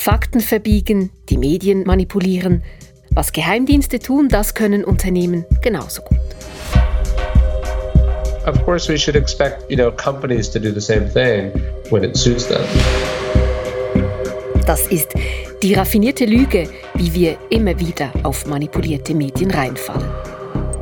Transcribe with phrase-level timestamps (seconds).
[0.00, 2.62] Fakten verbiegen, die Medien manipulieren.
[3.10, 6.18] Was Geheimdienste tun, das können Unternehmen genauso gut.
[8.46, 11.52] Of course we should expect, you know, companies to do the same thing
[11.90, 12.62] when it suits them.
[14.66, 15.12] Das ist
[15.62, 20.10] die raffinierte Lüge, wie wir immer wieder auf manipulierte Medien reinfallen.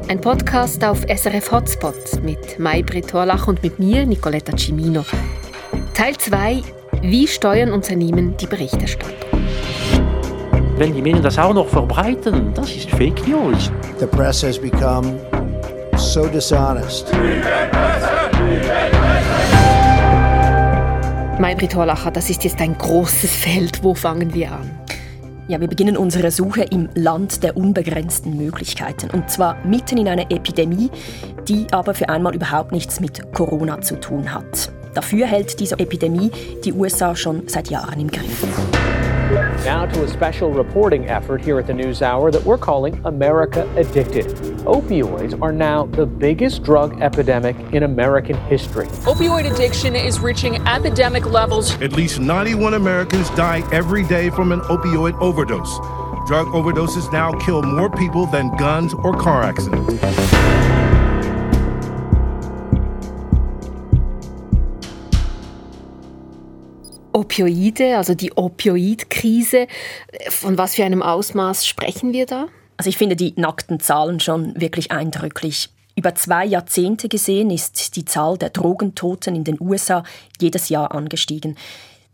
[0.07, 5.05] Ein Podcast auf SRF Hotspot mit Maybrit Horlach und mit mir, Nicoletta Cimino.
[5.93, 6.78] Teil 2.
[7.03, 9.15] Wie steuern Unternehmen die Berichterstattung?
[10.77, 13.71] Wenn die Medien das auch noch verbreiten, das ist Fake News.
[14.01, 15.21] The press has become
[15.97, 17.13] so dishonest.
[21.39, 23.85] Maybrit Horlacher, das ist jetzt ein großes Feld.
[23.85, 24.69] Wo fangen wir an?
[25.47, 29.09] Ja, wir beginnen unsere Suche im Land der unbegrenzten Möglichkeiten.
[29.11, 30.91] Und zwar mitten in einer Epidemie,
[31.47, 34.73] die aber für einmal überhaupt nichts mit Corona zu tun hat.
[34.99, 36.29] Dafür hält diese Epidemie
[36.65, 38.45] die USA schon seit Jahren im Griff.
[39.65, 43.63] Now to a special reporting effort here at the News Hour that we're calling America
[43.77, 44.27] Addicted.
[44.65, 48.89] Opioids are now the biggest drug epidemic in American history.
[49.07, 51.81] Opioid addiction is reaching epidemic levels.
[51.81, 55.79] At least 91 Americans die every day from an opioid overdose.
[56.27, 60.78] Drug overdoses now kill more people than guns or car accidents.
[67.13, 69.67] Opioide, also die Opioidkrise.
[70.29, 72.49] Von was für einem Ausmaß sprechen wir da?
[72.77, 75.69] Also ich finde die nackten Zahlen schon wirklich eindrücklich.
[75.97, 80.05] Über zwei Jahrzehnte gesehen ist die Zahl der Drogentoten in den USA
[80.41, 81.57] jedes Jahr angestiegen,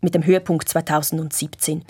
[0.01, 1.83] mit dem Höhepunkt 2017.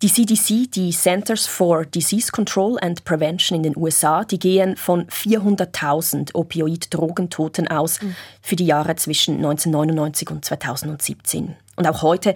[0.00, 5.06] Die CDC, die Centers for Disease Control and Prevention in den USA, die gehen von
[5.08, 8.14] 400.000 Opioid-Drogentoten aus mhm.
[8.40, 11.56] für die Jahre zwischen 1999 und 2017.
[11.74, 12.34] Und auch heute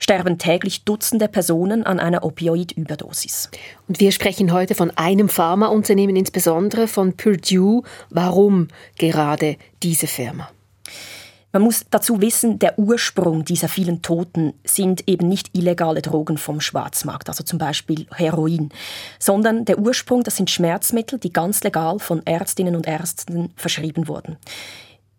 [0.00, 3.48] sterben täglich Dutzende Personen an einer Opioid-Überdosis.
[3.86, 7.84] Und wir sprechen heute von einem Pharmaunternehmen, insbesondere von Purdue.
[8.10, 8.66] Warum
[8.98, 10.50] gerade diese Firma?
[11.54, 16.60] Man muss dazu wissen, der Ursprung dieser vielen Toten sind eben nicht illegale Drogen vom
[16.60, 18.70] Schwarzmarkt, also zum Beispiel Heroin,
[19.20, 24.36] sondern der Ursprung, das sind Schmerzmittel, die ganz legal von Ärztinnen und Ärzten verschrieben wurden.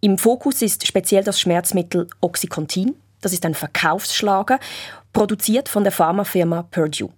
[0.02, 2.96] Im Fokus ist speziell das Schmerzmittel Oxycontin.
[3.22, 4.60] Das ist ein Verkaufsschlager,
[5.14, 7.14] produziert von der Pharmafirma Purdue.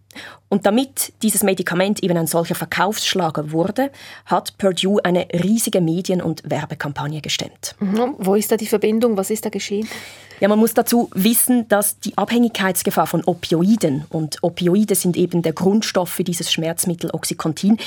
[0.50, 3.92] Und damit dieses Medikament eben ein solcher Verkaufsschlager wurde,
[4.26, 7.76] hat Purdue eine riesige Medien- und Werbekampagne gestemmt.
[7.80, 8.16] Mhm.
[8.18, 9.18] Wo ist da die Verbindung?
[9.18, 9.88] Was ist da geschehen?
[10.40, 15.54] Ja, man muss dazu wissen, dass die Abhängigkeitsgefahr von Opioiden und Opioide sind eben der
[15.54, 17.78] Grundstoff für dieses Schmerzmittel Oxycontin,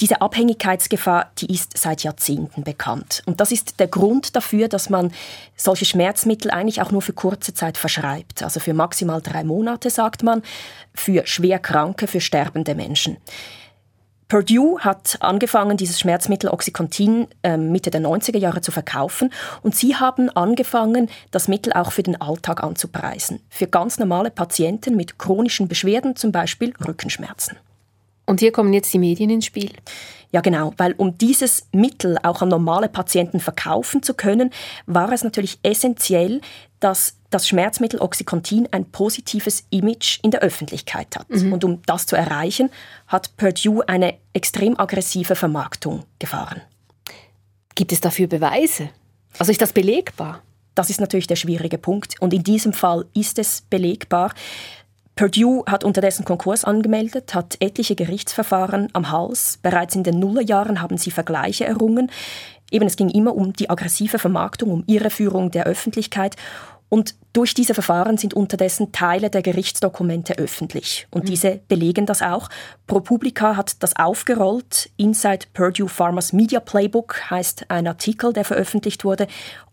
[0.00, 3.22] diese Abhängigkeitsgefahr, die ist seit Jahrzehnten bekannt.
[3.26, 5.12] Und das ist der Grund dafür, dass man
[5.56, 8.42] solche Schmerzmittel eigentlich auch nur für kurze Zeit verschreibt.
[8.42, 10.42] Also für maximal drei Monate, sagt man,
[10.94, 13.18] für schwer Kranke, für sterbende Menschen.
[14.28, 19.30] Purdue hat angefangen, dieses Schmerzmittel Oxycontin äh, Mitte der 90er Jahre zu verkaufen
[19.62, 23.40] und sie haben angefangen, das Mittel auch für den Alltag anzupreisen.
[23.50, 27.58] Für ganz normale Patienten mit chronischen Beschwerden, zum Beispiel Rückenschmerzen.
[28.26, 29.70] Und hier kommen jetzt die Medien ins Spiel.
[30.30, 34.50] Ja, genau, weil um dieses Mittel auch an normale Patienten verkaufen zu können,
[34.86, 36.40] war es natürlich essentiell,
[36.80, 41.30] dass das Schmerzmittel Oxycontin ein positives Image in der Öffentlichkeit hat.
[41.30, 41.52] Mhm.
[41.52, 42.70] Und um das zu erreichen,
[43.06, 46.62] hat Purdue eine extrem aggressive Vermarktung gefahren.
[47.74, 48.90] Gibt es dafür Beweise?
[49.38, 50.42] Also ist das belegbar?
[50.74, 52.20] Das ist natürlich der schwierige Punkt.
[52.20, 54.32] Und in diesem Fall ist es belegbar.
[55.16, 59.58] Purdue hat unterdessen Konkurs angemeldet, hat etliche Gerichtsverfahren am Hals.
[59.62, 62.10] Bereits in den Nullerjahren haben sie Vergleiche errungen.
[62.70, 66.34] Eben, es ging immer um die aggressive Vermarktung, um Irreführung der Öffentlichkeit.
[66.88, 71.06] Und durch diese Verfahren sind unterdessen Teile der Gerichtsdokumente öffentlich.
[71.10, 71.28] Und mhm.
[71.28, 72.48] diese belegen das auch.
[72.86, 74.90] ProPublica hat das aufgerollt.
[74.96, 79.26] Inside Purdue Pharma's Media Playbook heißt ein Artikel, der veröffentlicht wurde.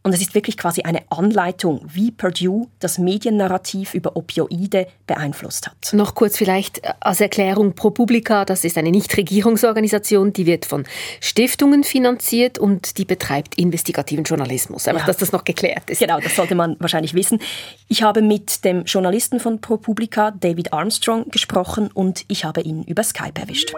[0.03, 5.93] Und es ist wirklich quasi eine Anleitung, wie Purdue das Mediennarrativ über Opioide beeinflusst hat.
[5.93, 10.85] Noch kurz vielleicht als Erklärung ProPublica, das ist eine Nichtregierungsorganisation, die wird von
[11.19, 14.87] Stiftungen finanziert und die betreibt investigativen Journalismus.
[14.87, 15.07] Einfach, ja.
[15.07, 15.99] dass das noch geklärt ist.
[15.99, 17.39] Genau, das sollte man wahrscheinlich wissen.
[17.87, 23.03] Ich habe mit dem Journalisten von ProPublica, David Armstrong, gesprochen und ich habe ihn über
[23.03, 23.73] Skype erwischt.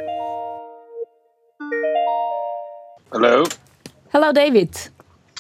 [3.12, 3.44] Hello.
[4.10, 4.92] Hello, David.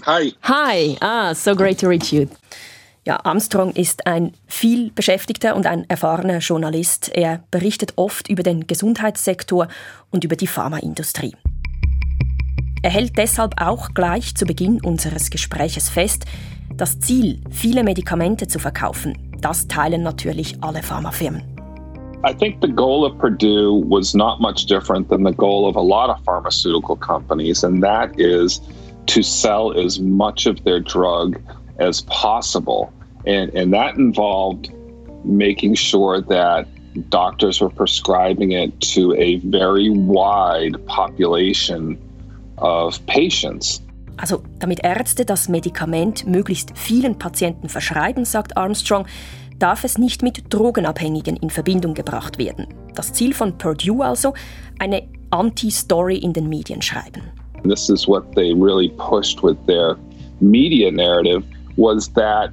[0.06, 0.34] Hi.
[0.44, 0.98] Hi.
[1.00, 2.28] Ah, so great to reach you.
[3.06, 7.12] Ja, Armstrong ist ein viel beschäftigter und ein erfahrener Journalist.
[7.14, 9.68] Er berichtet oft über den Gesundheitssektor
[10.10, 11.36] und über die Pharmaindustrie.
[12.82, 16.26] Er hält deshalb auch gleich zu Beginn unseres Gespräches fest,
[16.78, 21.44] das Ziel, viele Medikamente zu verkaufen, das teilen natürlich alle Pharmafirmen.
[22.26, 25.82] I think the goal of Purdue was not much different than the goal of a
[25.82, 28.62] lot of pharmaceutical companies, and that is
[29.08, 31.38] to sell as much of their drug
[31.80, 32.94] as possible.
[33.26, 34.72] And, and that involved
[35.26, 36.68] making sure that
[37.10, 41.98] doctors were prescribing it to a very wide population
[42.58, 43.82] of patients.
[44.18, 49.06] Also, damit Ärzte das Medikament möglichst vielen Patienten verschreiben, sagt Armstrong,
[49.60, 52.68] darf es nicht mit Drogenabhängigen in Verbindung gebracht werden.
[52.96, 54.34] Das Ziel von Purdue also,
[54.80, 57.24] eine Anti-Story in den Medien schreiben.
[57.64, 59.98] This is what they really pushed with their
[60.42, 61.44] media narrative
[61.78, 62.52] was that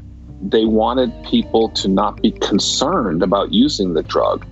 [0.50, 4.46] they wanted people to not be concerned about using the drug.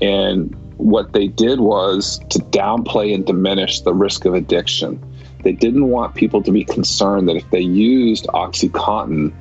[0.00, 4.98] And what they did was to downplay and diminish the risk of addiction.
[5.42, 9.32] They didn't want people to be concerned that if they used Oxycontin,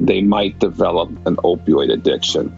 [0.00, 2.52] they might develop an opioid addiction.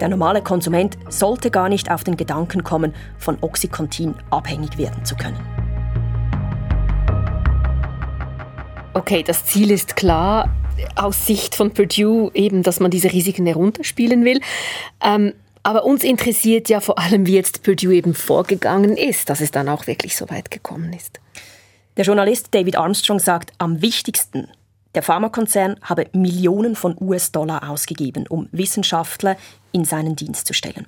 [0.00, 5.16] Der normale Konsument sollte gar nicht auf den Gedanken kommen, von Oxycontin abhängig werden zu
[5.16, 5.40] können.
[8.92, 10.54] Okay, das Ziel ist klar
[10.94, 14.40] aus Sicht von Purdue eben, dass man diese Risiken herunterspielen will.
[15.02, 15.32] Ähm,
[15.62, 19.68] aber uns interessiert ja vor allem, wie jetzt Purdue eben vorgegangen ist, dass es dann
[19.68, 21.20] auch wirklich so weit gekommen ist.
[21.96, 24.48] Der Journalist David Armstrong sagt, am wichtigsten,
[24.94, 29.36] der Pharmakonzern habe Millionen von US-Dollar ausgegeben, um Wissenschaftler
[29.72, 30.86] in seinen Dienst zu stellen.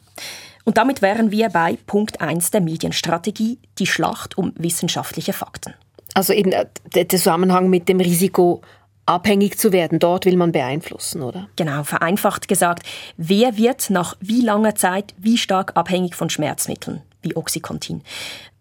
[0.64, 5.75] Und damit wären wir bei Punkt 1 der Medienstrategie, die Schlacht um wissenschaftliche Fakten.
[6.12, 8.61] Also eben äh, der Zusammenhang mit dem Risiko,
[9.06, 9.99] abhängig zu werden.
[9.99, 11.49] Dort will man beeinflussen, oder?
[11.56, 12.87] Genau, vereinfacht gesagt.
[13.16, 18.02] Wer wird nach wie langer Zeit wie stark abhängig von Schmerzmitteln wie Oxycontin?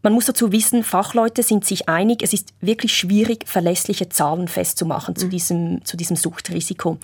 [0.01, 5.13] Man muss dazu wissen, Fachleute sind sich einig, es ist wirklich schwierig, verlässliche Zahlen festzumachen
[5.15, 5.19] mhm.
[5.19, 6.97] zu, diesem, zu diesem Suchtrisiko.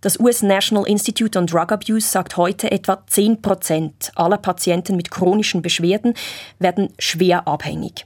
[0.00, 5.12] Das US National Institute on Drug Abuse sagt heute, etwa 10 Prozent aller Patienten mit
[5.12, 6.14] chronischen Beschwerden
[6.58, 8.04] werden schwer abhängig.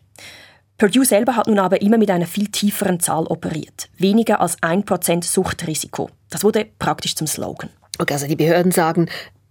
[0.77, 3.89] Purdue selber hat nun aber immer mit einer viel tieferen Zahl operiert.
[3.97, 6.11] Weniger als 1% Suchtrisiko.
[6.29, 7.71] Das wurde praktisch zum Slogan.
[7.99, 9.09] Okay, also die Behörden sagen,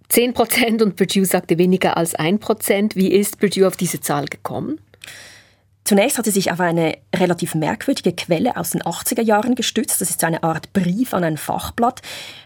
[0.10, 2.96] 10 Prozent und Purdue sagte weniger als 1 Prozent.
[2.96, 4.80] Wie ist Purdue auf diese Zahl gekommen?
[5.84, 10.02] Zunächst hat sie sich auf eine relativ merkwürdige Quelle aus den 80er Jahren gestützt.
[10.02, 12.02] Das ist eine Art Brief an ein Fachblatt.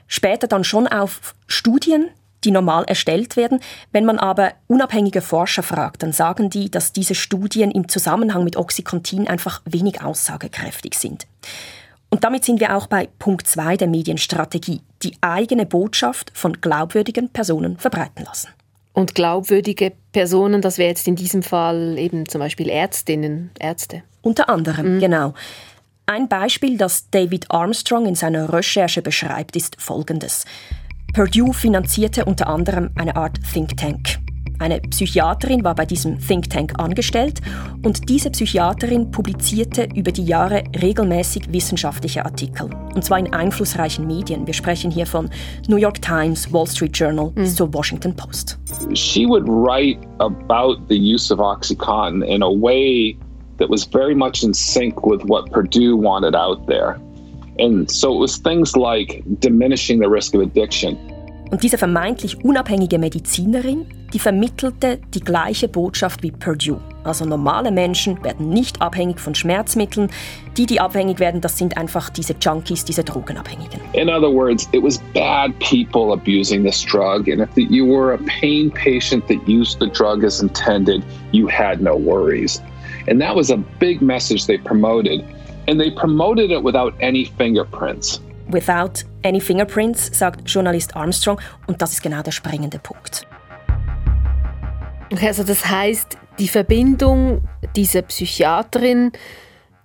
[0.07, 2.09] Später dann schon auf Studien,
[2.43, 3.61] die normal erstellt werden.
[3.93, 8.57] Wenn man aber unabhängige Forscher fragt, dann sagen die, dass diese Studien im Zusammenhang mit
[8.57, 11.25] Oxycontin einfach wenig aussagekräftig sind.
[12.09, 17.29] Und damit sind wir auch bei Punkt 2 der Medienstrategie, die eigene Botschaft von glaubwürdigen
[17.29, 18.49] Personen verbreiten lassen.
[18.93, 24.03] Und glaubwürdige Personen, das wäre jetzt in diesem Fall eben zum Beispiel Ärztinnen, Ärzte.
[24.21, 24.99] Unter anderem, mhm.
[24.99, 25.33] genau.
[26.05, 30.45] Ein Beispiel, das David Armstrong in seiner Recherche beschreibt, ist folgendes.
[31.13, 34.19] Purdue finanzierte unter anderem eine Art Think Tank.
[34.59, 37.39] Eine Psychiaterin war bei diesem Think Tank angestellt
[37.85, 42.69] und diese Psychiaterin publizierte über die Jahre regelmäßig wissenschaftliche Artikel.
[42.93, 44.45] Und zwar in einflussreichen Medien.
[44.45, 45.29] Wir sprechen hier von
[45.69, 48.59] New York Times, Wall Street Journal bis zur Washington Post.
[48.95, 53.17] She would write about the use of OxyContin in a way
[53.59, 56.99] that was very much in sync with what Purdue wanted out there.
[57.59, 60.97] And so it was things like diminishing the risk of addiction.
[61.49, 66.79] Und diese vermeintlich unabhängige Medizinerin, die vermittelte die gleiche Botschaft wie Purdue.
[67.03, 70.09] Also normale Menschen werden nicht abhängig von Schmerzmitteln.
[70.57, 73.79] Die, die abhängig werden, das sind einfach diese Junkies, diese Drogenabhängigen.
[73.93, 77.27] In other words, it was bad people abusing this drug.
[77.27, 81.81] And if you were a pain patient that used the drug as intended, you had
[81.81, 82.61] no worries.
[83.07, 85.23] And that was a big message they promoted.
[85.67, 88.21] And they promoted it without any fingerprints.
[88.51, 93.27] Without any fingerprints, sagt Journalist Armstrong, und das ist genau der springende Punkt.
[95.11, 97.41] Also das heißt, die Verbindung
[97.75, 99.11] dieser Psychiaterin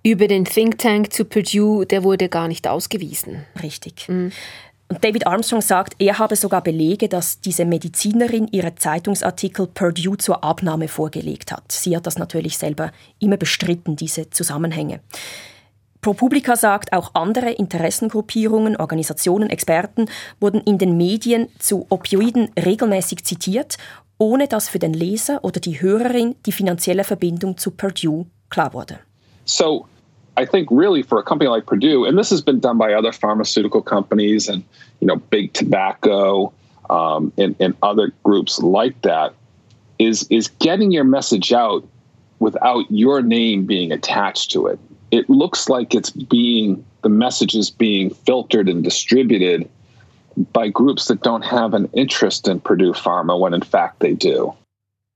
[0.03, 3.45] über den Think Tank zu Purdue, der wurde gar nicht ausgewiesen.
[3.61, 4.07] Richtig.
[4.07, 4.31] Mhm.
[4.87, 10.43] Und David Armstrong sagt, er habe sogar Belege, dass diese Medizinerin ihre Zeitungsartikel Purdue zur
[10.43, 11.71] Abnahme vorgelegt hat.
[11.71, 14.99] Sie hat das natürlich selber immer bestritten, diese Zusammenhänge.
[16.01, 20.05] ProPublica sagt, auch andere Interessengruppierungen, Organisationen, Experten
[20.39, 23.77] wurden in den Medien zu Opioiden regelmäßig zitiert,
[24.17, 28.99] ohne dass für den Leser oder die Hörerin die finanzielle Verbindung zu Purdue klar wurde.
[29.45, 29.85] So
[30.37, 33.13] I think really for a company like Purdue, and this has been done by other
[33.13, 34.63] pharmaceutical companies and
[34.99, 36.51] you know big tobacco
[36.89, 39.33] um, and, and other groups like that,
[39.99, 41.83] is is getting your message out
[42.39, 44.79] without your name being attached to it.
[45.15, 49.69] it looks like it's being the message is being filtered and distributed
[50.53, 54.55] by groups that don't have an interest in Purdue Pharma when in fact they do.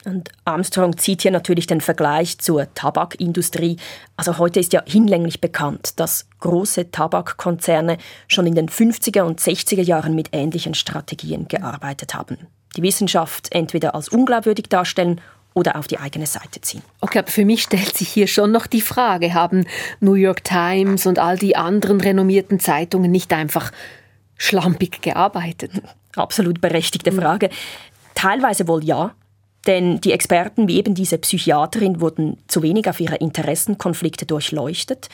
[0.06, 3.78] Und Armstrong zieht hier natürlich den Vergleich zur Tabakindustrie.
[4.16, 7.98] Also heute ist ja hinlänglich bekannt, dass große Tabakkonzerne
[8.28, 12.38] schon in den 50er und 60er Jahren mit ähnlichen Strategien gearbeitet haben.
[12.78, 15.20] Die Wissenschaft entweder als unglaubwürdig darstellen
[15.54, 16.84] oder auf die eigene Seite ziehen.
[17.02, 19.66] Okay, aber für mich stellt sich hier schon noch die Frage, haben
[20.00, 23.72] New York Times und all die anderen renommierten Zeitungen nicht einfach
[24.40, 25.72] schlampig gearbeitet?
[26.16, 27.52] Absolut berechtigte Frage.
[28.16, 29.14] Teilweise wohl ja,
[29.68, 35.10] denn die Experten wie eben diese Psychiaterin wurden zu wenig auf ihre Interessenkonflikte durchleuchtet.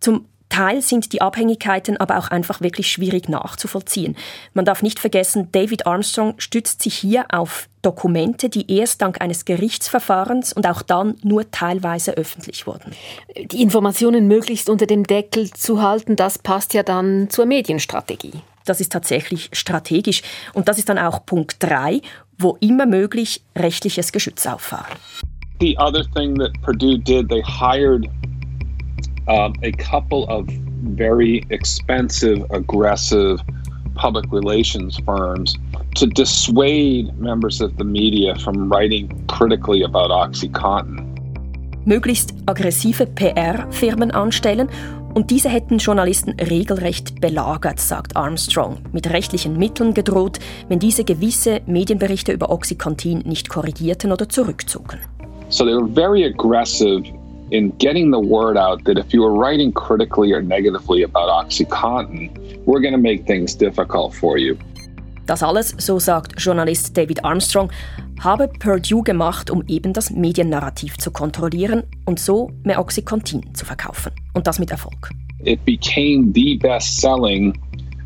[0.00, 4.16] Zum Teil sind die Abhängigkeiten aber auch einfach wirklich schwierig nachzuvollziehen.
[4.52, 9.46] Man darf nicht vergessen, David Armstrong stützt sich hier auf Dokumente, die erst dank eines
[9.46, 12.92] Gerichtsverfahrens und auch dann nur teilweise öffentlich wurden.
[13.34, 18.42] Die Informationen möglichst unter dem Deckel zu halten, das passt ja dann zur Medienstrategie.
[18.64, 20.22] Das ist tatsächlich strategisch.
[20.52, 22.00] Und das ist dann auch Punkt 3,
[22.38, 24.96] wo immer möglich rechtliches Geschütz auffahren.
[25.60, 28.08] The other thing that Purdue did, they hired
[29.28, 30.48] um, a couple of
[30.96, 33.40] very expensive, aggressive
[33.94, 35.56] public relations firms
[35.94, 41.08] to dissuade members of the media from writing critically about OxyContin.
[41.84, 44.68] Möglichst aggressive PR-Firmen anstellen
[45.14, 50.38] und diese hätten Journalisten regelrecht belagert, sagt Armstrong, mit rechtlichen Mitteln gedroht,
[50.68, 55.00] wenn diese gewisse Medienberichte über Oxycontin nicht korrigierten oder zurückzogen.
[55.48, 57.02] So they were very aggressive
[57.50, 62.30] in getting the word out that if you were writing critically or negatively about OxyContin,
[62.64, 64.56] we're going to make things difficult for you.
[65.32, 67.70] Das alles, so sagt Journalist David Armstrong,
[68.20, 74.12] habe Purdue gemacht, um eben das Mediennarrativ zu kontrollieren und so mehr Oxycontin zu verkaufen.
[74.34, 75.08] Und das mit Erfolg.
[75.42, 77.58] It became the best-selling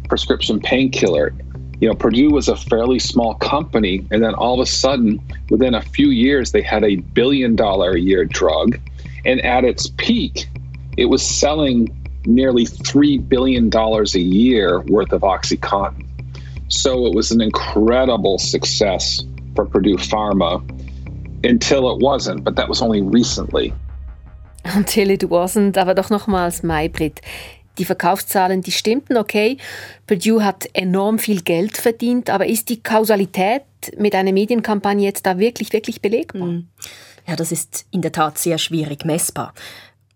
[0.09, 1.33] prescription painkiller.
[1.81, 5.75] You know, Purdue was a fairly small company, and then all of a sudden, within
[5.75, 8.79] a few years, they had a billion dollar a year drug.
[9.25, 10.47] And at its peak,
[10.97, 11.89] it was selling
[12.25, 16.06] nearly $3 billion a year worth of Oxycontin.
[16.69, 20.63] So it was an incredible success for Purdue Pharma
[21.45, 23.73] until it wasn't, but that was only recently.
[24.75, 27.21] Until it wasn't, aber doch nochmals Maybrit.
[27.79, 29.59] Die Verkaufszahlen, die stimmten, okay.
[30.09, 33.63] Purdue hat enorm viel Geld verdient, aber ist die Kausalität
[33.97, 36.49] mit einer Medienkampagne jetzt da wirklich, wirklich belegbar?
[36.49, 36.69] Mhm.
[37.29, 39.53] Ja, das ist in der Tat sehr schwierig messbar.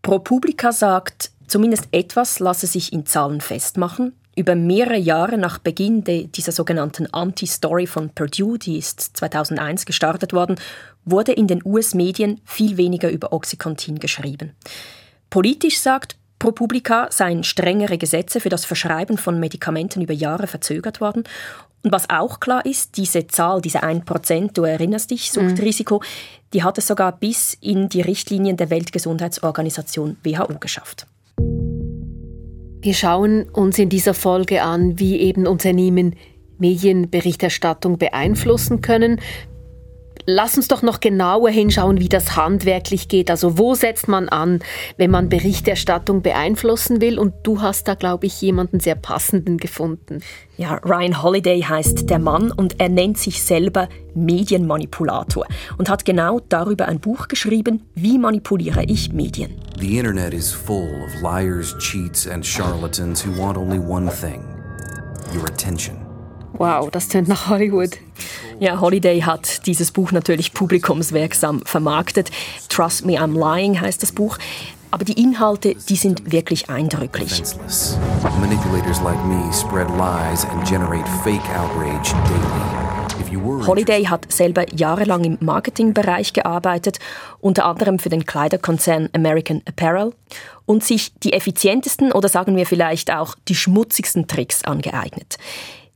[0.02, 4.14] ProPublica sagt, zumindest etwas lasse sich in Zahlen festmachen.
[4.40, 10.56] Über mehrere Jahre nach Beginn dieser sogenannten Anti-Story von Purdue, die ist 2001 gestartet worden,
[11.04, 14.56] wurde in den US-Medien viel weniger über Oxycontin geschrieben.
[15.28, 21.24] Politisch sagt ProPublica seien strengere Gesetze für das Verschreiben von Medikamenten über Jahre verzögert worden
[21.82, 26.04] und was auch klar ist, diese Zahl, diese 1%, du erinnerst dich, Suchtrisiko, mhm.
[26.54, 31.06] die hat es sogar bis in die Richtlinien der Weltgesundheitsorganisation WHO geschafft.
[32.82, 36.16] Wir schauen uns in dieser Folge an, wie eben Unternehmen
[36.56, 39.20] Medienberichterstattung beeinflussen können.
[40.32, 43.32] Lass uns doch noch genauer hinschauen, wie das handwerklich geht.
[43.32, 44.60] Also wo setzt man an,
[44.96, 47.18] wenn man Berichterstattung beeinflussen will?
[47.18, 50.20] Und du hast da, glaube ich, jemanden sehr passenden gefunden.
[50.56, 55.46] Ja, Ryan Holiday heißt der Mann und er nennt sich selber Medienmanipulator
[55.78, 59.56] und hat genau darüber ein Buch geschrieben, wie manipuliere ich Medien.
[59.80, 64.44] The internet is full of liars, cheats and charlatans who want only one thing,
[65.34, 65.99] your attention.
[66.54, 67.98] Wow, das tönt nach Hollywood.
[68.58, 72.30] Ja, Holiday hat dieses Buch natürlich publikumswirksam vermarktet.
[72.68, 74.38] Trust Me, I'm Lying heißt das Buch.
[74.90, 77.42] Aber die Inhalte, die sind wirklich eindrücklich.
[78.40, 82.80] Manipulators like me spread lies and generate fake outrage daily.
[83.66, 86.98] Holiday hat selber jahrelang im Marketingbereich gearbeitet,
[87.40, 90.14] unter anderem für den Kleiderkonzern American Apparel
[90.66, 95.38] und sich die effizientesten oder sagen wir vielleicht auch die schmutzigsten Tricks angeeignet.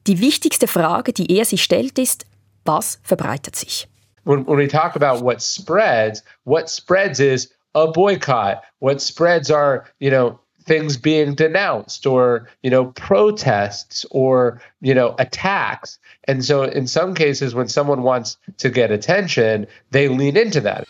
[0.07, 2.27] Die wichtigste Frage, die er sich stellt, ist,
[2.65, 3.89] was verbreitet sich?
[4.25, 8.63] When, when we talk about what spreads, what spreads is a boycott.
[8.81, 15.15] What spreads are, you know, things being denounced or, you know, protests or, you know,
[15.19, 15.99] attacks.
[16.27, 20.87] And so in some cases, when someone wants to get attention, they lean into that.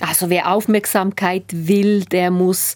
[0.00, 2.74] Also wer Aufmerksamkeit will, der muss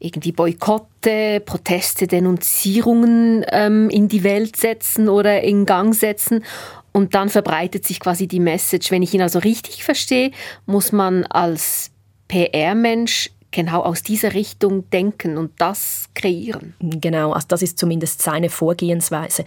[0.00, 6.42] irgendwie Boykotte, Proteste, Denunzierungen ähm, in die Welt setzen oder in Gang setzen.
[6.92, 8.90] Und dann verbreitet sich quasi die Message.
[8.90, 10.32] Wenn ich ihn also richtig verstehe,
[10.66, 11.92] muss man als
[12.26, 16.74] PR-Mensch genau aus dieser Richtung denken und das kreieren.
[16.80, 19.44] Genau, also das ist zumindest seine Vorgehensweise.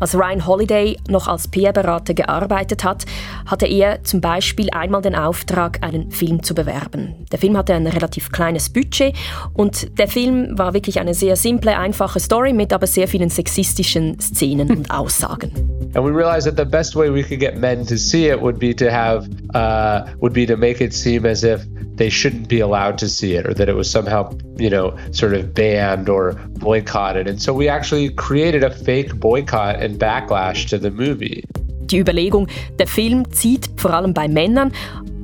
[0.00, 3.04] Als Ryan Holiday noch als PR-Berater gearbeitet hat,
[3.44, 7.26] hatte er zum Beispiel einmal den Auftrag, einen Film zu bewerben.
[7.30, 9.14] Der Film hatte ein relativ kleines Budget
[9.52, 14.18] und der Film war wirklich eine sehr simple, einfache Story mit aber sehr vielen sexistischen
[14.18, 15.52] Szenen und Aussagen.
[15.94, 18.58] And we realized that the best way we could get men to see it would
[18.58, 21.60] be to have, uh, would be to make it seem as if
[22.00, 25.34] they shouldn't be allowed to see it or that it was somehow, you know, sort
[25.34, 27.26] of banned or boycotted.
[27.26, 31.44] And so we actually created a fake boycott and backlash to the movie.
[31.80, 32.46] Die Überlegung,
[32.78, 34.72] der Film zieht vor allem bei Männern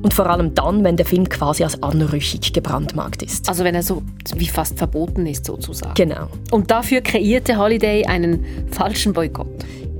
[0.01, 3.47] und vor allem dann, wenn der Film quasi als anrüchig gebrandmarkt ist.
[3.47, 4.03] Also wenn er so
[4.35, 5.93] wie fast verboten ist sozusagen.
[5.95, 6.27] Genau.
[6.51, 9.47] Und dafür kreierte Holiday einen falschen Boykott.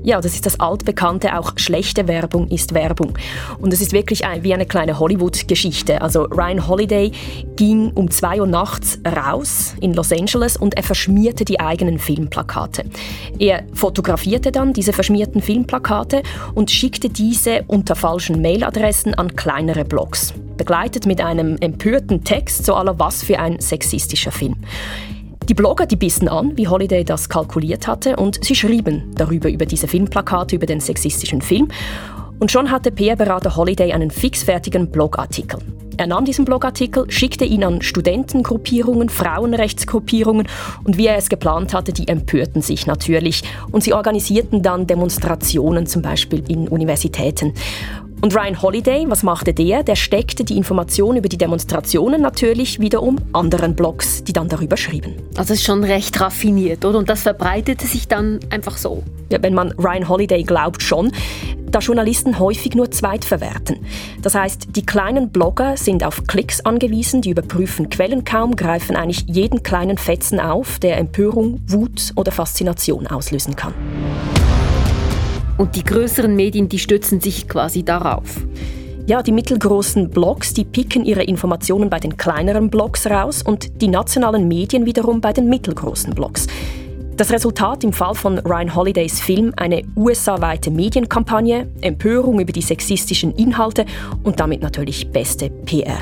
[0.02, 3.14] Ja, das ist das altbekannte, auch schlechte Werbung ist Werbung.
[3.60, 6.00] Und es ist wirklich ein, wie eine kleine Hollywood-Geschichte.
[6.00, 7.12] Also Ryan Holiday
[7.56, 12.84] ging um 2 Uhr nachts raus in Los Angeles und er verschmierte die eigenen Filmplakate.
[13.38, 16.22] Er fotografierte dann diese verschmierten Filmplakate
[16.54, 22.74] und schickte diese unter falschen Mailadressen an kleinere Blogs, begleitet mit einem empörten Text, so
[22.74, 24.56] aller was für ein sexistischer Film.
[25.48, 29.64] Die Blogger die bissen an, wie Holiday das kalkuliert hatte, und sie schrieben darüber über
[29.64, 31.68] diese Filmplakate, über den sexistischen Film.
[32.38, 35.58] Und schon hatte PR-Berater Holiday einen fixfertigen Blogartikel.
[35.96, 40.46] Er nahm diesen Blogartikel, schickte ihn an Studentengruppierungen, Frauenrechtsgruppierungen
[40.84, 43.42] und wie er es geplant hatte, die empörten sich natürlich.
[43.72, 47.54] Und sie organisierten dann Demonstrationen, zum Beispiel in Universitäten.
[48.20, 49.84] Und Ryan Holiday, was machte der?
[49.84, 55.14] Der steckte die Informationen über die Demonstrationen natürlich wiederum anderen Blogs, die dann darüber schrieben.
[55.36, 56.98] Also ist schon recht raffiniert, oder?
[56.98, 59.04] Und das verbreitete sich dann einfach so.
[59.30, 61.12] Ja, wenn man Ryan Holiday glaubt, schon.
[61.70, 63.86] Da Journalisten häufig nur Zweitverwerten.
[64.22, 69.26] Das heißt, die kleinen Blogger sind auf Klicks angewiesen, die überprüfen Quellen kaum, greifen eigentlich
[69.28, 73.74] jeden kleinen Fetzen auf, der Empörung, Wut oder Faszination auslösen kann.
[75.58, 78.40] Und die größeren Medien, die stützen sich quasi darauf.
[79.08, 83.88] Ja, die mittelgroßen Blogs, die picken ihre Informationen bei den kleineren Blogs raus und die
[83.88, 86.46] nationalen Medien wiederum bei den mittelgroßen Blogs.
[87.16, 93.34] Das Resultat im Fall von Ryan Holidays Film eine USA-weite Medienkampagne, Empörung über die sexistischen
[93.34, 93.84] Inhalte
[94.22, 95.98] und damit natürlich beste PR.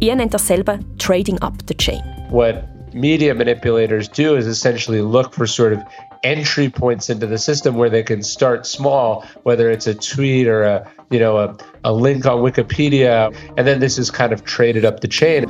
[0.00, 2.02] Er nennt das selber Trading Up the Chain.
[2.28, 5.78] What media manipulators do is essentially look for sort of
[6.22, 10.62] entry points into the system where they can start small, whether it's a tweet or
[10.62, 14.84] a you know a, a link on Wikipedia, and then this is kind of traded
[14.84, 15.46] up the chain.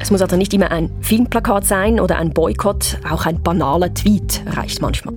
[0.00, 4.42] Es muss also nicht immer ein Filmplakat sein oder ein Boykott, auch ein banaler Tweet
[4.46, 5.14] reicht manchmal.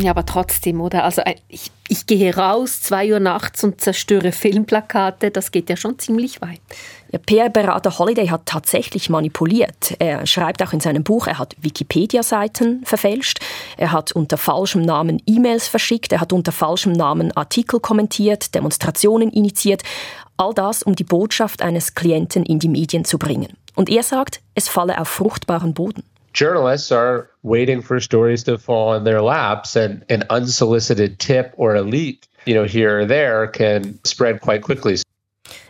[0.00, 1.04] Ja, aber trotzdem, oder?
[1.04, 5.98] Also ich, ich gehe raus, zwei Uhr nachts und zerstöre Filmplakate, das geht ja schon
[5.98, 6.60] ziemlich weit.
[7.10, 9.94] Ja, PR-Berater Holiday hat tatsächlich manipuliert.
[9.98, 13.40] Er schreibt auch in seinem Buch, er hat Wikipedia-Seiten verfälscht,
[13.78, 19.30] er hat unter falschem Namen E-Mails verschickt, er hat unter falschem Namen Artikel kommentiert, Demonstrationen
[19.30, 19.82] initiiert.
[20.36, 23.56] All das, um die Botschaft eines Klienten in die Medien zu bringen.
[23.74, 26.04] Und er sagt, es falle auf fruchtbaren Boden.
[26.34, 31.74] journalists are waiting for stories to fall in their laps and an unsolicited tip or
[31.74, 34.96] a leak you know here or there can spread quite quickly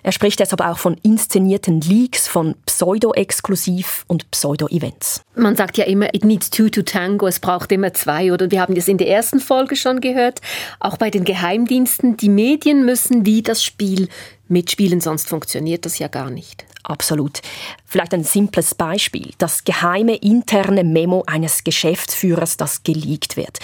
[0.09, 5.21] Er spricht deshalb auch von inszenierten Leaks, von Pseudo-Exklusiv und Pseudo-Events.
[5.35, 8.33] Man sagt ja immer, it needs two to tango, es braucht immer zwei.
[8.33, 10.41] Oder wir haben das in der ersten Folge schon gehört.
[10.81, 14.09] Auch bei den Geheimdiensten, die Medien müssen wie das Spiel
[14.49, 16.65] mitspielen, sonst funktioniert das ja gar nicht.
[16.89, 17.43] Absolut.
[17.85, 19.33] Vielleicht ein simples Beispiel.
[19.37, 23.59] Das geheime interne Memo eines Geschäftsführers, das geleakt wird.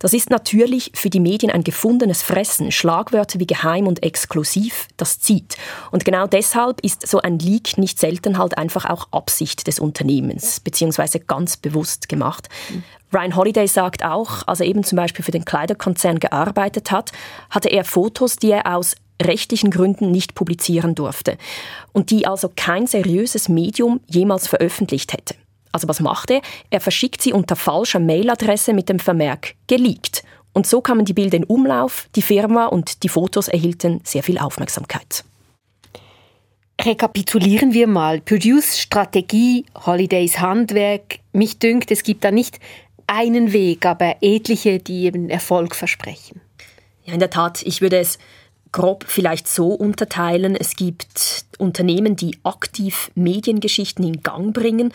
[0.00, 2.72] Das ist natürlich für die Medien ein gefundenes Fressen.
[2.72, 5.56] Schlagwörter wie geheim und exklusiv, das zieht.
[5.92, 10.58] Und genau deshalb ist so ein Leak nicht selten halt einfach auch Absicht des Unternehmens,
[10.58, 12.48] beziehungsweise ganz bewusst gemacht.
[13.14, 17.12] Ryan Holiday sagt auch, als er eben zum Beispiel für den Kleiderkonzern gearbeitet hat,
[17.48, 21.38] hatte er Fotos, die er aus rechtlichen Gründen nicht publizieren durfte
[21.92, 25.34] und die also kein seriöses Medium jemals veröffentlicht hätte.
[25.72, 26.40] Also was macht er?
[26.70, 30.22] Er verschickt sie unter falscher Mailadresse mit dem Vermerk geleakt.
[30.52, 34.38] Und so kamen die Bilder in Umlauf, die Firma und die Fotos erhielten sehr viel
[34.38, 35.24] Aufmerksamkeit.
[36.80, 38.20] Rekapitulieren wir mal.
[38.20, 41.18] Produce Strategie, Holidays Handwerk.
[41.32, 42.60] Mich dünkt, es gibt da nicht
[43.06, 46.40] einen Weg, aber etliche, die eben Erfolg versprechen.
[47.04, 48.18] Ja, in der Tat, ich würde es
[48.74, 50.56] grob vielleicht so unterteilen.
[50.56, 54.92] Es gibt Unternehmen, die aktiv Mediengeschichten in Gang bringen,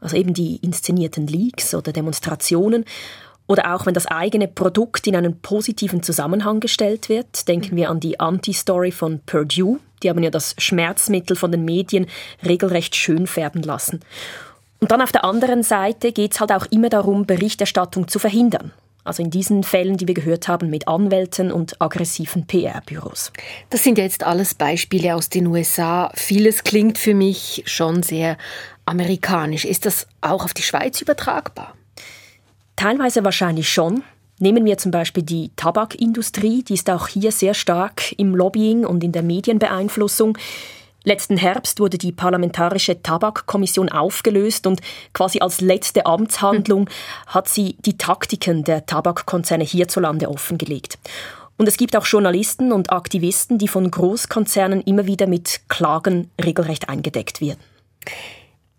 [0.00, 2.84] also eben die inszenierten Leaks oder Demonstrationen.
[3.46, 7.48] Oder auch wenn das eigene Produkt in einen positiven Zusammenhang gestellt wird.
[7.48, 9.78] Denken wir an die Anti-Story von Purdue.
[10.02, 12.06] Die haben ja das Schmerzmittel von den Medien
[12.44, 14.00] regelrecht schön färben lassen.
[14.80, 18.72] Und dann auf der anderen Seite geht es halt auch immer darum, Berichterstattung zu verhindern.
[19.04, 23.32] Also in diesen Fällen, die wir gehört haben, mit Anwälten und aggressiven PR-Büros.
[23.70, 26.12] Das sind jetzt alles Beispiele aus den USA.
[26.14, 28.36] Vieles klingt für mich schon sehr
[28.86, 29.64] amerikanisch.
[29.64, 31.74] Ist das auch auf die Schweiz übertragbar?
[32.76, 34.04] Teilweise wahrscheinlich schon.
[34.38, 39.04] Nehmen wir zum Beispiel die Tabakindustrie, die ist auch hier sehr stark im Lobbying und
[39.04, 40.36] in der Medienbeeinflussung.
[41.04, 44.80] Letzten Herbst wurde die Parlamentarische Tabakkommission aufgelöst und
[45.12, 46.88] quasi als letzte Amtshandlung
[47.26, 50.98] hat sie die Taktiken der Tabakkonzerne hierzulande offengelegt.
[51.56, 56.88] Und es gibt auch Journalisten und Aktivisten, die von Großkonzernen immer wieder mit Klagen regelrecht
[56.88, 57.60] eingedeckt werden.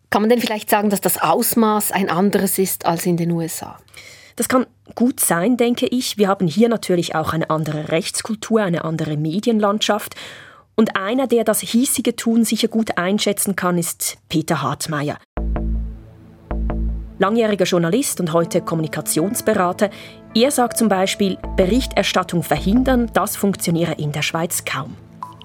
[0.09, 3.79] Kann man denn vielleicht sagen, dass das Ausmaß ein anderes ist als in den USA?
[4.35, 6.17] Das kann gut sein, denke ich.
[6.17, 10.15] Wir haben hier natürlich auch eine andere Rechtskultur, eine andere Medienlandschaft.
[10.75, 15.17] Und einer, der das hiesige Tun sicher gut einschätzen kann, ist Peter Hartmeier.
[17.19, 19.91] Langjähriger Journalist und heute Kommunikationsberater.
[20.33, 24.95] Er sagt zum Beispiel, Berichterstattung verhindern, das funktioniere in der Schweiz kaum.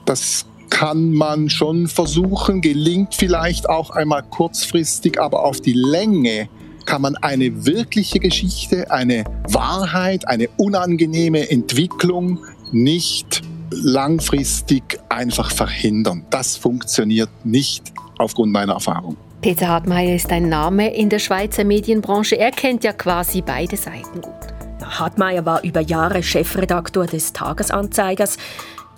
[0.06, 6.48] Das kann man schon versuchen, gelingt vielleicht auch einmal kurzfristig, aber auf die Länge
[6.86, 12.38] kann man eine wirkliche Geschichte, eine Wahrheit, eine unangenehme Entwicklung
[12.72, 16.26] nicht langfristig einfach verhindern.
[16.30, 19.16] Das funktioniert nicht aufgrund meiner Erfahrung.
[19.40, 22.36] Peter Hartmeier ist ein Name in der Schweizer Medienbranche.
[22.36, 24.34] Er kennt ja quasi beide Seiten gut.
[24.82, 28.36] Hartmeier war über Jahre Chefredaktor des Tagesanzeigers.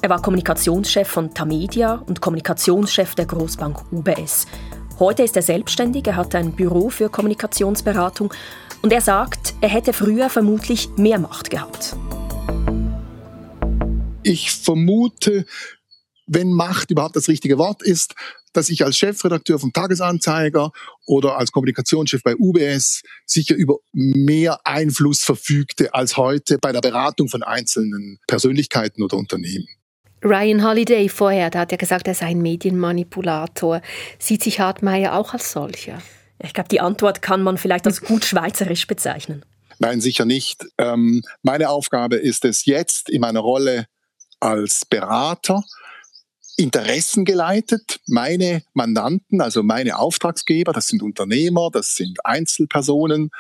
[0.03, 4.47] Er war Kommunikationschef von Tamedia und Kommunikationschef der Großbank UBS.
[4.99, 8.33] Heute ist er selbstständig, er hat ein Büro für Kommunikationsberatung
[8.83, 11.97] und er sagt, er hätte früher vermutlich mehr Macht gehabt.
[14.23, 15.47] Ich vermute,
[16.27, 18.15] wenn Macht überhaupt das richtige Wort ist,
[18.53, 20.73] dass ich als Chefredakteur vom Tagesanzeiger
[21.07, 27.29] oder als Kommunikationschef bei UBS sicher über mehr Einfluss verfügte als heute bei der Beratung
[27.29, 29.69] von einzelnen Persönlichkeiten oder Unternehmen.
[30.23, 33.81] Ryan Holiday vorher, der hat ja gesagt, er sei ein Medienmanipulator.
[34.19, 36.03] Sieht sich Hartmeier auch als solcher?
[36.43, 39.45] Ich glaube, die Antwort kann man vielleicht als gut schweizerisch bezeichnen.
[39.79, 40.67] Nein, sicher nicht.
[40.77, 43.87] Ähm, meine Aufgabe ist es jetzt in meiner Rolle
[44.41, 45.63] als Berater,
[46.57, 48.01] Interessen geleitet.
[48.07, 53.31] Meine Mandanten, also meine Auftragsgeber, das sind Unternehmer, das sind Einzelpersonen,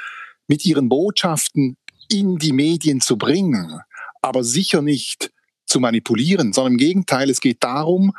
[0.46, 1.76] mit ihren Botschaften
[2.10, 3.80] in die Medien zu bringen,
[4.22, 5.32] aber sicher nicht
[5.66, 8.12] zu manipulieren, sondern im Gegenteil, es geht darum,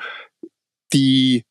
[0.93, 1.43] die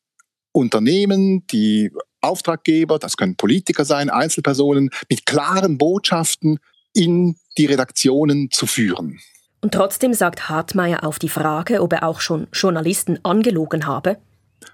[0.51, 1.91] Unternehmen, die
[2.21, 6.59] Auftraggeber, das können Politiker sein, Einzelpersonen, mit klaren Botschaften
[6.93, 9.19] in die Redaktionen zu führen.
[9.61, 14.17] Und trotzdem sagt Hartmeier auf die Frage, ob er auch schon Journalisten angelogen habe.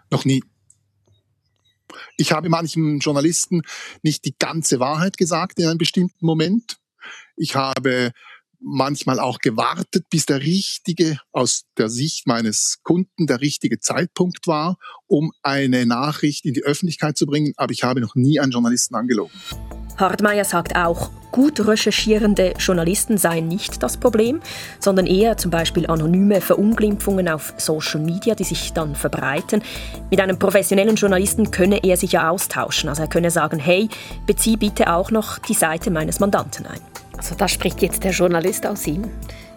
[0.10, 0.44] Noch nie.
[2.16, 3.62] Ich habe manchem Journalisten
[4.02, 6.78] nicht die ganze Wahrheit gesagt in einem bestimmten Moment.
[7.36, 8.12] Ich habe
[8.60, 14.78] manchmal auch gewartet, bis der richtige, aus der Sicht meines Kunden, der richtige Zeitpunkt war,
[15.06, 17.54] um eine Nachricht in die Öffentlichkeit zu bringen.
[17.58, 19.34] Aber ich habe noch nie einen Journalisten angelogen.
[19.98, 24.42] Hartmeier sagt auch, gut recherchierende Journalisten seien nicht das Problem,
[24.80, 29.62] sondern eher zum Beispiel anonyme Verunglimpfungen auf Social Media, die sich dann verbreiten.
[30.10, 32.90] Mit einem professionellen Journalisten könne er sich ja austauschen.
[32.90, 33.88] Also er könne sagen, hey,
[34.26, 36.80] bezieh bitte auch noch die Seite meines Mandanten ein.
[37.16, 39.04] Also da spricht jetzt der Journalist aus ihm.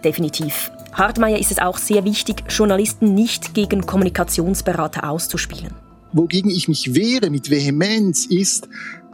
[0.04, 0.70] Definitiv.
[0.92, 5.72] Hartmeier ist es auch sehr wichtig, Journalisten nicht gegen Kommunikationsberater auszuspielen.
[6.12, 8.68] Wogegen ich mich wehre mit Vehemenz ist,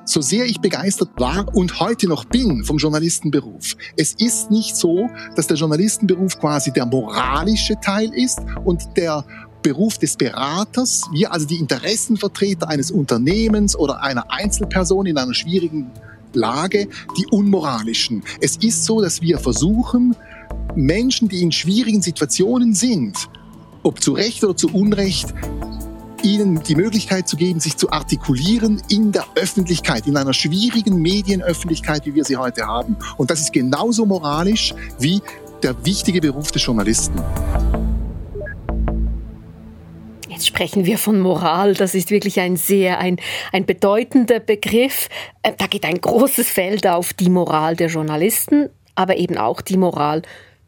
[0.06, 3.76] so sehr ich begeistert war und heute noch bin vom Journalistenberuf.
[3.96, 9.24] Es ist nicht so, dass der Journalistenberuf quasi der moralische Teil ist und der
[9.62, 15.90] Beruf des Beraters, wir also die Interessenvertreter eines Unternehmens oder einer Einzelperson in einer schwierigen
[16.32, 16.86] Lage
[17.18, 18.22] die unmoralischen.
[18.40, 20.14] Es ist so, dass wir versuchen,
[20.76, 23.28] Menschen, die in schwierigen Situationen sind,
[23.82, 25.34] ob zu Recht oder zu Unrecht,
[26.26, 32.04] ihnen die Möglichkeit zu geben, sich zu artikulieren in der Öffentlichkeit, in einer schwierigen Medienöffentlichkeit,
[32.04, 32.96] wie wir sie heute haben.
[33.16, 35.22] Und das ist genauso moralisch wie
[35.62, 37.20] der wichtige Beruf des Journalisten.
[40.28, 41.74] Jetzt sprechen wir von Moral.
[41.74, 43.18] Das ist wirklich ein sehr, ein,
[43.52, 45.08] ein bedeutender Begriff.
[45.44, 49.76] Äh, da geht ein großes Feld auf die Moral der Journalisten, aber eben auch die
[49.76, 50.22] Moral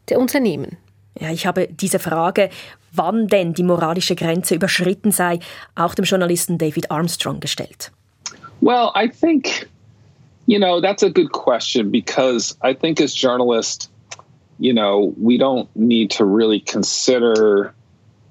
[0.07, 0.77] der Unternehmen.
[1.19, 2.49] Ja, ich habe diese Frage,
[2.93, 5.39] wann denn die moralische Grenze überschritten sei,
[5.75, 7.91] auch dem Journalisten David Armstrong gestellt.
[8.61, 9.69] Well, I think,
[10.45, 13.89] you know, that's a good question because I think as journalists,
[14.59, 17.73] you know, we don't need to really consider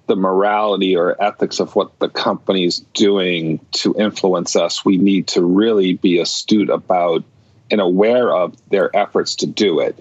[0.09, 5.45] the morality or ethics of what the company's doing to influence us, we need to
[5.45, 7.23] really be astute about
[7.71, 9.97] and aware of their efforts to do it.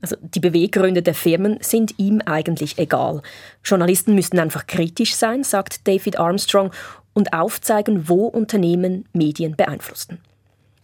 [0.00, 3.22] Also die Beweggründe der Firmen sind ihm eigentlich egal.
[3.64, 6.70] Journalisten müssten einfach kritisch sein, sagt David Armstrong,
[7.14, 10.18] und aufzeigen, wo Unternehmen Medien beeinflussten.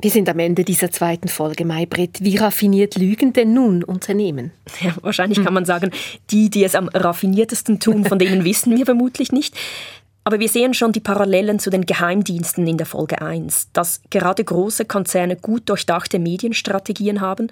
[0.01, 2.25] Wir sind am Ende dieser zweiten Folge, Maybrit.
[2.25, 4.51] Wie raffiniert lügen denn nun Unternehmen?
[4.81, 5.93] Ja, wahrscheinlich kann man sagen,
[6.31, 9.55] die, die es am raffiniertesten tun, von denen wissen wir vermutlich nicht.
[10.25, 14.43] Aber wir sehen schon die Parallelen zu den Geheimdiensten in der Folge 1, dass gerade
[14.43, 17.49] große Konzerne gut durchdachte Medienstrategien haben,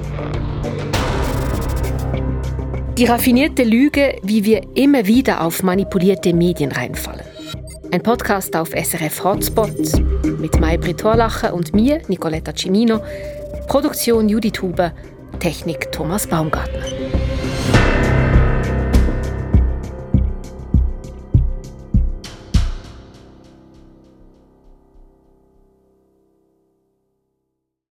[2.97, 7.25] Die raffinierte Lüge, wie wir immer wieder auf manipulierte Medien reinfallen.
[7.91, 9.71] Ein Podcast auf SRF Hotspot
[10.39, 13.01] mit Maybrit Torlacher und mir, Nicoletta Cimino.
[13.67, 14.93] Produktion Judith Huber,
[15.39, 17.06] Technik Thomas Baumgartner.